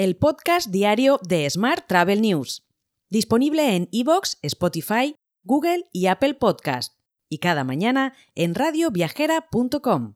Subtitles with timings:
[0.00, 2.66] el podcast diario de Smart Travel News,
[3.10, 6.94] disponible en iVoox, Spotify, Google y Apple Podcast,
[7.28, 10.14] y cada mañana en radioviajera.com.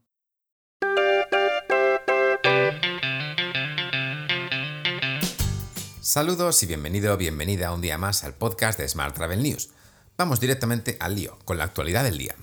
[6.00, 9.68] Saludos y bienvenido o bienvenida un día más al podcast de Smart Travel News.
[10.16, 12.34] Vamos directamente al lío, con la actualidad del día.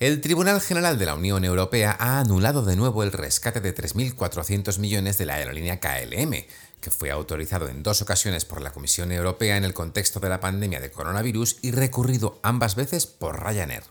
[0.00, 4.78] El Tribunal General de la Unión Europea ha anulado de nuevo el rescate de 3.400
[4.78, 6.46] millones de la aerolínea KLM,
[6.80, 10.40] que fue autorizado en dos ocasiones por la Comisión Europea en el contexto de la
[10.40, 13.82] pandemia de coronavirus y recurrido ambas veces por Ryanair.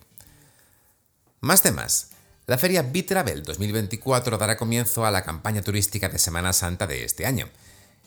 [1.42, 2.10] Más temas.
[2.48, 7.28] La feria B-Travel 2024 dará comienzo a la campaña turística de Semana Santa de este
[7.28, 7.50] año.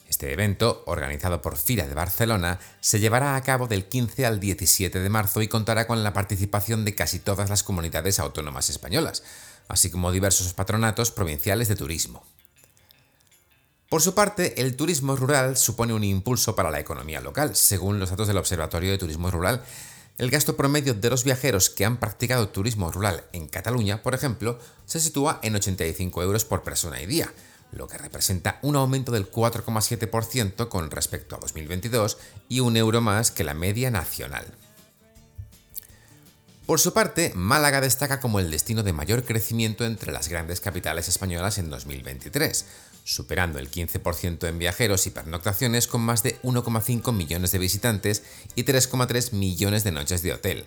[0.09, 5.01] Este evento, organizado por FIRA de Barcelona, se llevará a cabo del 15 al 17
[5.01, 9.23] de marzo y contará con la participación de casi todas las comunidades autónomas españolas,
[9.69, 12.25] así como diversos patronatos provinciales de turismo.
[13.89, 17.55] Por su parte, el turismo rural supone un impulso para la economía local.
[17.55, 19.63] Según los datos del Observatorio de Turismo Rural,
[20.17, 24.59] el gasto promedio de los viajeros que han practicado turismo rural en Cataluña, por ejemplo,
[24.87, 27.33] se sitúa en 85 euros por persona y día,
[27.73, 33.31] lo que representa un aumento del 4,7% con respecto a 2022 y un euro más
[33.31, 34.47] que la media nacional.
[36.67, 41.09] Por su parte, Málaga destaca como el destino de mayor crecimiento entre las grandes capitales
[41.09, 42.67] españolas en 2023,
[43.05, 48.23] superando el 15% en viajeros y pernoctaciones con más de 1,5 millones de visitantes
[48.55, 50.67] y 3,3 millones de noches de hotel.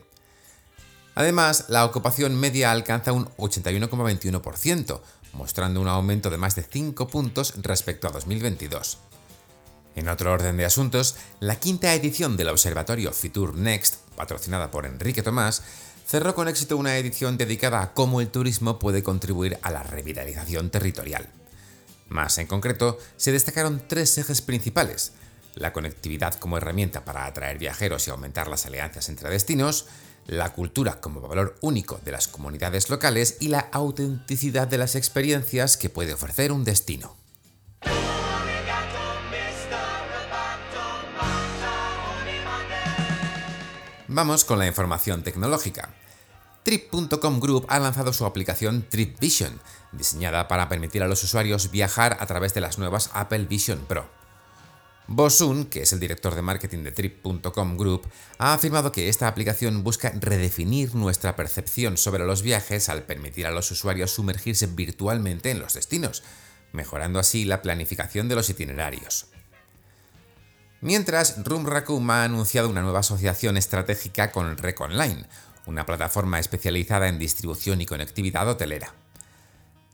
[1.16, 5.02] Además, la ocupación media alcanza un 81,21%,
[5.36, 8.98] mostrando un aumento de más de 5 puntos respecto a 2022.
[9.96, 15.24] En otro orden de asuntos, la quinta edición del Observatorio Fitur Next, patrocinada por Enrique
[15.24, 15.62] Tomás,
[16.06, 20.70] cerró con éxito una edición dedicada a cómo el turismo puede contribuir a la revitalización
[20.70, 21.28] territorial.
[22.10, 25.14] Más en concreto, se destacaron tres ejes principales,
[25.56, 29.88] la conectividad como herramienta para atraer viajeros y aumentar las alianzas entre destinos,
[30.28, 35.78] la cultura como valor único de las comunidades locales y la autenticidad de las experiencias
[35.78, 37.16] que puede ofrecer un destino.
[44.08, 45.94] Vamos con la información tecnológica.
[46.64, 49.60] Trip.com Group ha lanzado su aplicación Trip Vision,
[49.92, 54.10] diseñada para permitir a los usuarios viajar a través de las nuevas Apple Vision Pro.
[55.08, 58.08] Bosun, que es el director de marketing de Trip.com Group,
[58.40, 63.52] ha afirmado que esta aplicación busca redefinir nuestra percepción sobre los viajes al permitir a
[63.52, 66.24] los usuarios sumergirse virtualmente en los destinos,
[66.72, 69.28] mejorando así la planificación de los itinerarios.
[70.82, 75.26] Mientras, Room Raccoon ha anunciado una nueva asociación estratégica con Rec Online,
[75.68, 78.94] una plataforma especializada en distribución y conectividad hotelera.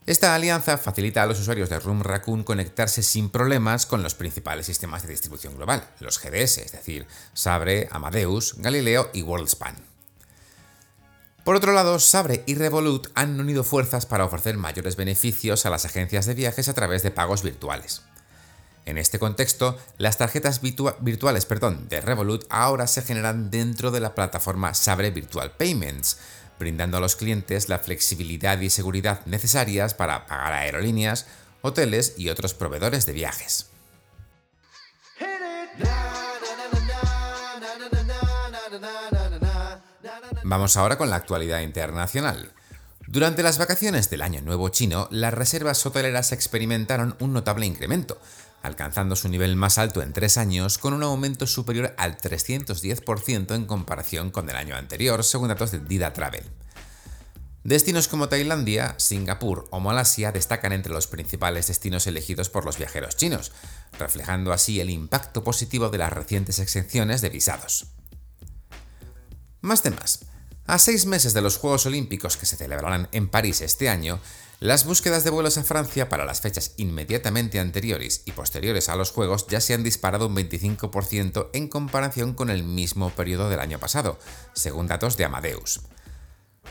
[0.08, 4.66] Esta alianza facilita a los usuarios de Room Raccoon conectarse sin problemas con los principales
[4.66, 9.76] sistemas de distribución global, los GDS, es decir, Sabre, Amadeus, Galileo y WorldSpan.
[11.44, 15.86] Por otro lado, Sabre y Revolut han unido fuerzas para ofrecer mayores beneficios a las
[15.86, 18.02] agencias de viajes a través de pagos virtuales.
[18.86, 24.16] En este contexto, las tarjetas virtuales perdón, de Revolut ahora se generan dentro de la
[24.16, 26.18] plataforma Sabre Virtual Payments,
[26.62, 31.26] brindando a los clientes la flexibilidad y seguridad necesarias para pagar a aerolíneas,
[31.62, 33.72] hoteles y otros proveedores de viajes.
[40.44, 42.52] Vamos ahora con la actualidad internacional.
[43.08, 48.20] Durante las vacaciones del Año Nuevo chino, las reservas hoteleras experimentaron un notable incremento,
[48.62, 53.66] alcanzando su nivel más alto en tres años con un aumento superior al 310% en
[53.66, 56.44] comparación con el año anterior, según datos de Dida Travel.
[57.64, 63.18] Destinos como Tailandia, Singapur o Malasia destacan entre los principales destinos elegidos por los viajeros
[63.18, 63.52] chinos,
[64.00, 67.86] reflejando así el impacto positivo de las recientes exenciones de visados.
[69.62, 70.26] Más temas.
[70.66, 74.20] A seis meses de los Juegos Olímpicos que se celebrarán en París este año,
[74.62, 79.10] las búsquedas de vuelos a Francia para las fechas inmediatamente anteriores y posteriores a los
[79.10, 83.80] Juegos ya se han disparado un 25% en comparación con el mismo periodo del año
[83.80, 84.20] pasado,
[84.54, 85.82] según datos de Amadeus.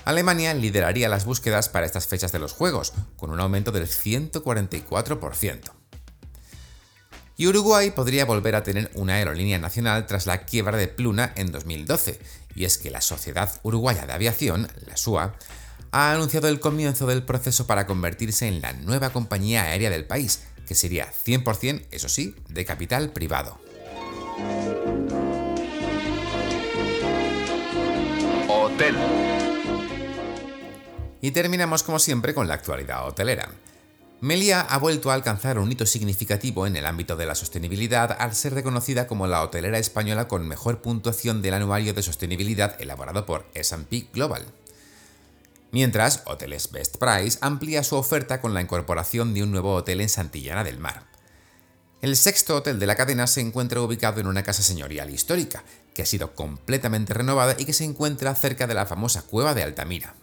[0.04, 5.72] Alemania lideraría las búsquedas para estas fechas de los Juegos, con un aumento del 144%.
[7.36, 11.50] Y Uruguay podría volver a tener una aerolínea nacional tras la quiebra de Pluna en
[11.50, 12.20] 2012,
[12.54, 15.34] y es que la Sociedad Uruguaya de Aviación, la SUA,
[15.92, 20.40] ha anunciado el comienzo del proceso para convertirse en la nueva compañía aérea del país,
[20.66, 23.58] que sería 100%, eso sí, de capital privado.
[28.48, 28.94] Hotel.
[31.20, 33.50] Y terminamos como siempre con la actualidad hotelera.
[34.22, 38.34] Melia ha vuelto a alcanzar un hito significativo en el ámbito de la sostenibilidad al
[38.34, 43.46] ser reconocida como la hotelera española con mejor puntuación del anuario de sostenibilidad elaborado por
[43.56, 44.44] SP Global.
[45.72, 50.08] Mientras, Hoteles Best Price amplía su oferta con la incorporación de un nuevo hotel en
[50.08, 51.06] Santillana del Mar.
[52.02, 55.62] El sexto hotel de la cadena se encuentra ubicado en una casa señorial histórica,
[55.94, 59.62] que ha sido completamente renovada y que se encuentra cerca de la famosa cueva de
[59.62, 60.14] Altamira.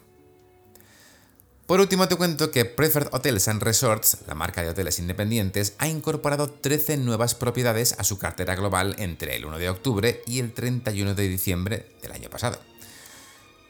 [1.67, 5.88] Por último, te cuento que Preferred Hotels and Resorts, la marca de hoteles independientes, ha
[5.88, 10.53] incorporado 13 nuevas propiedades a su cartera global entre el 1 de octubre y el
[10.53, 12.57] 31 de diciembre del año pasado.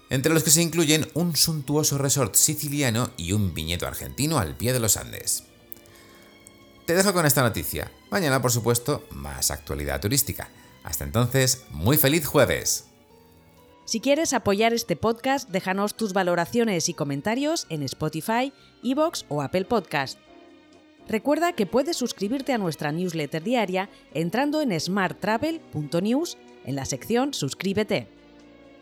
[0.09, 4.74] Entre los que se incluyen un suntuoso resort siciliano y un viñedo argentino al pie
[4.74, 5.44] de los Andes.
[6.86, 7.92] Te dejo con esta noticia.
[8.09, 10.50] Mañana, por supuesto, más actualidad turística.
[10.83, 12.86] Hasta entonces, muy feliz jueves.
[13.83, 18.53] Si quieres apoyar este podcast, déjanos tus valoraciones y comentarios en Spotify,
[18.83, 20.18] Evox o Apple Podcast.
[21.10, 28.16] Recuerda que puedes suscribirte a nuestra newsletter diaria entrando en smarttravel.news en la sección Suscríbete.